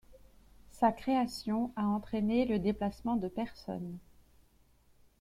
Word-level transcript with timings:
Sa 0.71 0.91
création 0.91 1.71
a 1.75 1.83
entrainé 1.85 2.45
le 2.45 2.57
déplacement 2.57 3.17
de 3.17 3.27
personnes. 3.27 3.99